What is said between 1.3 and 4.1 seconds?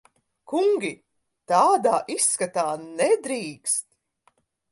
Tādā izskatā nedrīkst.